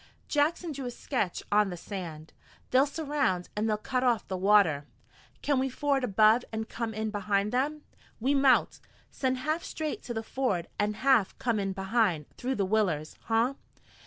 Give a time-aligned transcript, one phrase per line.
[0.27, 2.33] Jackson drew a sketch on the sand.
[2.71, 4.87] "They'll surround, an' they'll cut off the water."
[5.43, 7.83] "Can we ford above and come in behind them?"
[8.19, 8.79] "We mout.
[9.11, 13.53] Send half straight to the ford an' half come in behind, through the willers, huh?